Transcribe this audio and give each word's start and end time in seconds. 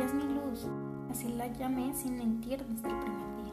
Ella 0.00 0.08
es 0.08 0.14
mi 0.14 0.32
luz, 0.32 0.66
así 1.10 1.28
la 1.28 1.46
llamé 1.46 1.92
sin 1.94 2.16
mentir 2.16 2.64
desde 2.64 2.88
el 2.88 2.98
primer 3.00 3.36
día. 3.36 3.52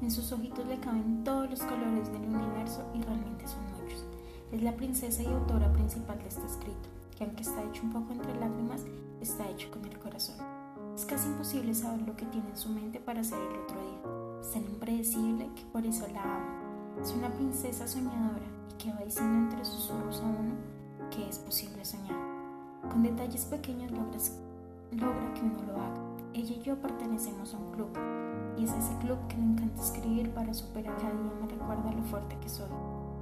En 0.00 0.10
sus 0.10 0.32
ojitos 0.32 0.66
le 0.66 0.80
caben 0.80 1.22
todos 1.24 1.50
los 1.50 1.60
colores 1.60 2.10
del 2.10 2.22
universo 2.22 2.82
y 2.94 3.02
realmente 3.02 3.46
son 3.46 3.60
muchos. 3.64 4.06
Es 4.50 4.62
la 4.62 4.74
princesa 4.74 5.22
y 5.22 5.26
autora 5.26 5.70
principal 5.74 6.18
de 6.20 6.28
este 6.28 6.46
escrito, 6.46 6.88
que 7.14 7.24
aunque 7.24 7.42
está 7.42 7.62
hecho 7.64 7.82
un 7.82 7.92
poco 7.92 8.14
entre 8.14 8.34
lágrimas, 8.40 8.86
está 9.20 9.46
hecho 9.50 9.70
con 9.70 9.84
el 9.84 9.98
corazón. 9.98 10.36
Es 10.94 11.04
casi 11.04 11.28
imposible 11.28 11.74
saber 11.74 12.00
lo 12.00 12.16
que 12.16 12.24
tiene 12.24 12.48
en 12.48 12.56
su 12.56 12.70
mente 12.70 12.98
para 12.98 13.20
hacer 13.20 13.38
el 13.38 13.60
otro 13.60 13.76
día. 13.78 14.40
Es 14.40 14.52
tan 14.52 14.64
impredecible 14.64 15.50
que 15.54 15.64
por 15.70 15.84
eso 15.84 16.06
la 16.14 16.22
amo. 16.22 17.02
Es 17.02 17.12
una 17.12 17.28
princesa 17.28 17.86
soñadora 17.86 18.46
y 18.70 18.82
que 18.82 18.90
va 18.90 19.04
diciendo 19.04 19.50
entre 19.50 19.62
susurros 19.66 20.22
a 20.22 20.24
uno 20.24 20.54
que 21.10 21.28
es 21.28 21.38
posible 21.38 21.84
soñar. 21.84 22.16
Con 22.90 23.02
detalles 23.02 23.44
pequeños 23.44 23.90
logras, 23.90 24.32
logra 24.92 25.34
que 25.34 25.42
uno 25.42 25.62
lo 25.66 25.74
haga. 25.74 26.00
Ella 26.34 26.54
y 26.54 26.62
yo 26.62 26.76
pertenecemos 26.76 27.54
a 27.54 27.58
un 27.58 27.70
club 27.72 27.88
y 28.56 28.64
es 28.64 28.72
ese 28.72 28.96
club 28.98 29.18
que 29.28 29.36
me 29.36 29.52
encanta 29.52 29.82
escribir 29.82 30.30
para 30.30 30.54
superar 30.54 30.96
cada 30.96 31.10
día 31.10 31.32
me 31.40 31.48
recuerda 31.48 31.92
lo 31.92 32.02
fuerte 32.04 32.36
que 32.40 32.48
soy. 32.48 32.68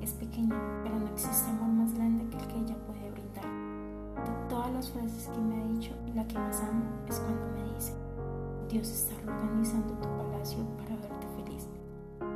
Es 0.00 0.12
pequeña, 0.12 0.56
pero 0.82 0.98
no 0.98 1.06
existe 1.08 1.50
amor 1.50 1.68
más 1.68 1.94
grande 1.94 2.28
que 2.28 2.36
el 2.36 2.46
que 2.46 2.58
ella 2.58 2.76
puede 2.86 3.10
brindar. 3.10 3.44
De 3.44 4.48
todas 4.48 4.70
las 4.72 4.90
frases 4.90 5.28
que 5.28 5.40
me 5.40 5.60
ha 5.60 5.66
dicho, 5.66 5.94
la 6.14 6.26
que 6.26 6.38
más 6.38 6.60
amo 6.60 6.84
es 7.08 7.20
cuando 7.20 7.46
me 7.54 7.74
dice, 7.74 7.94
Dios 8.68 8.88
está 8.88 9.14
organizando 9.30 9.94
tu 9.94 10.08
palacio 10.08 10.64
para 10.76 10.96
verte 10.96 11.26
feliz. 11.36 11.68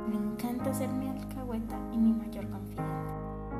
Me 0.09 0.15
encanta 0.15 0.73
ser 0.73 0.89
mi 0.89 1.09
alcahueta 1.09 1.77
y 1.93 1.97
mi 1.97 2.13
mayor 2.13 2.49
confidente. 2.49 3.13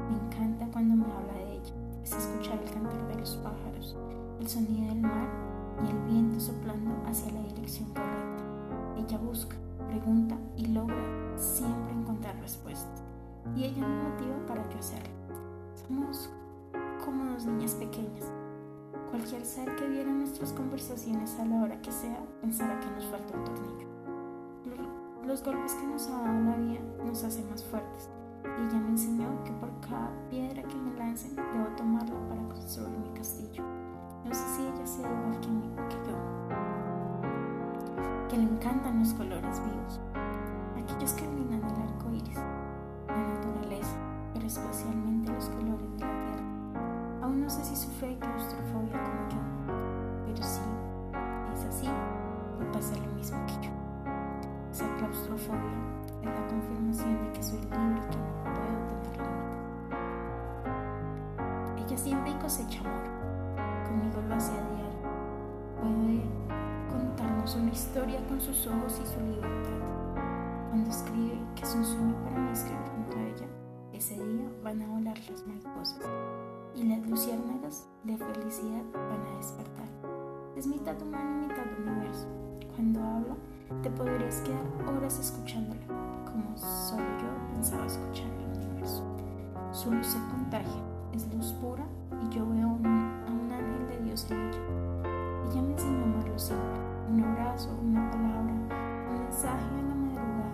Me 0.09 0.17
encanta 0.25 0.67
cuando 0.71 0.95
me 0.95 1.13
habla 1.13 1.33
de 1.33 1.53
ella, 1.53 1.73
es 2.03 2.13
escuchar 2.13 2.59
el 2.63 2.71
cantar 2.71 3.07
de 3.07 3.19
los 3.19 3.35
pájaros, 3.37 3.95
el 4.39 4.47
sonido 4.47 4.87
del 4.87 5.01
mar 5.01 5.48
y 5.83 5.89
el 5.89 5.99
viento 6.03 6.39
soplando 6.39 6.91
hacia 7.05 7.31
la 7.31 7.41
dirección 7.41 7.89
correcta. 7.89 8.43
Ella 8.97 9.17
busca, 9.17 9.55
pregunta 9.87 10.37
y 10.55 10.67
logra 10.67 11.03
siempre 11.35 11.93
encontrar 11.93 12.39
respuestas. 12.39 13.03
Y 13.55 13.63
ella 13.63 13.87
me 13.87 14.09
motiva 14.09 14.45
para 14.47 14.69
yo 14.69 14.79
hacerlo. 14.79 15.09
Somos 15.87 16.29
como 17.03 17.31
dos 17.31 17.45
niñas 17.45 17.73
pequeñas. 17.75 18.31
Cualquier 19.09 19.45
ser 19.45 19.75
que 19.75 19.87
viera 19.87 20.11
nuestras 20.11 20.53
conversaciones 20.53 21.39
a 21.39 21.45
la 21.45 21.63
hora 21.63 21.81
que 21.81 21.91
sea 21.91 22.19
pensará 22.41 22.79
que 22.79 22.91
nos 22.91 23.05
falta 23.05 23.37
un 23.37 23.43
tornillo. 23.43 23.87
Los 25.25 25.43
golpes 25.43 25.73
que 25.73 25.87
nos 25.87 26.07
ha 26.07 26.21
dado 26.21 26.41
la 26.41 26.55
vida 26.57 26.79
nos 27.05 27.23
hacen 27.23 27.49
más 27.49 27.63
fuertes. 27.63 28.09
Y 28.43 28.67
ella 28.67 28.79
me 28.79 28.89
enseñó 28.89 29.43
que 29.43 29.51
por 29.53 29.69
cada 29.79 30.11
que 38.29 38.37
le 38.37 38.43
encantan 38.43 38.99
los 38.99 39.13
colores 39.15 39.59
vivos, 39.59 39.99
aquellos 40.77 41.13
que 41.13 41.27
brindan 41.27 41.63
el 41.63 41.81
arco 41.81 42.13
iris, 42.13 42.37
la 43.07 43.17
naturaleza, 43.17 43.97
pero 44.33 44.45
especialmente 44.45 45.31
los 45.33 45.49
colores 45.49 45.91
de 45.93 46.05
la 46.05 46.19
tierra. 46.19 46.43
Aún 47.23 47.41
no 47.41 47.49
sé 47.49 47.65
si 47.65 47.75
sufre 47.75 48.19
claustrofobia 48.19 49.01
como 49.01 49.29
yo, 49.29 49.41
pero 50.27 50.43
si 50.43 50.61
es 51.55 51.65
así, 51.65 51.87
le 52.59 52.65
pasa 52.67 52.95
lo 52.97 53.11
mismo 53.13 53.39
que 53.47 53.53
yo. 53.65 53.71
Esa 54.71 54.85
claustrofobia 54.97 55.79
es 56.21 56.29
la 56.29 56.47
confirmación 56.47 57.25
de 57.25 57.31
que 57.31 57.41
soy 57.41 57.57
libre 57.61 57.97
y 57.97 58.09
que 58.11 58.17
no 58.17 58.53
puedo 58.53 58.77
tener 58.89 59.17
límites. 59.25 59.63
Ella 61.83 61.97
siempre 61.97 62.37
cosecha 62.37 62.79
amor 62.81 63.09
conmigo 63.87 64.21
lo 64.27 64.35
hace 64.35 64.51
a 64.51 64.61
diario. 64.69 64.88
Contarnos 67.49 67.55
una 67.55 67.71
historia 67.71 68.27
con 68.27 68.39
sus 68.39 68.67
ojos 68.67 69.01
y 69.03 69.07
su 69.07 69.19
libertad. 69.21 70.69
Cuando 70.69 70.89
escribe 70.89 71.39
que 71.55 71.63
es 71.63 71.75
un 71.75 71.83
sueño 71.83 72.15
para 72.23 72.37
mí 72.37 72.51
escribir 72.51 72.87
junto 72.95 73.17
a 73.17 73.21
ella, 73.21 73.47
ese 73.91 74.13
día 74.15 74.45
van 74.63 74.81
a 74.81 74.87
volar 74.87 75.17
las 75.29 75.47
mariposas 75.47 76.05
y 76.75 76.83
las 76.83 77.07
luciérnagas 77.07 77.87
de 78.03 78.17
felicidad 78.17 78.83
van 78.93 79.25
a 79.25 79.37
despertar. 79.37 79.89
Es 80.55 80.67
mitad 80.67 81.01
humano 81.01 81.43
y 81.43 81.47
mitad 81.47 81.65
universo. 81.79 82.27
Cuando 82.75 83.01
habla, 83.01 83.35
te 83.81 83.89
podrías 83.89 84.41
quedar 84.41 84.95
horas 84.95 85.19
escuchándolo, 85.19 85.81
como 86.25 86.55
solo 86.57 87.05
yo 87.19 87.53
pensaba 87.53 87.85
escuchar 87.85 88.27
el 88.27 88.59
universo. 88.61 89.03
Su 89.71 89.91
luz 89.91 90.05
se 90.05 90.19
contagia, 90.29 90.83
es 91.13 91.33
luz 91.33 91.53
pura 91.53 91.85
y 92.21 92.35
yo 92.35 92.47
veo 92.47 92.67
un 92.67 93.08
mensaje 99.39 99.69
en 99.79 99.87
la 99.87 99.95
madrugada. 99.95 100.51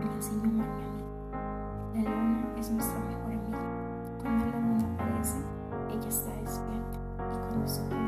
Me 0.00 0.12
enseñó 0.12 0.42
Mami 0.42 0.62
a 0.62 0.90
mí. 0.90 1.04
La 1.94 2.10
luna 2.10 2.48
es 2.58 2.70
nuestra 2.72 2.98
mejor 2.98 3.32
amiga. 3.32 3.58
Cuando 4.20 4.46
la 4.46 4.58
luna 4.58 4.88
aparece, 4.94 5.38
ella 5.88 6.08
está 6.08 6.30
despierta 6.40 6.98
y 7.32 7.38
cuando 7.46 7.68
se 7.68 7.99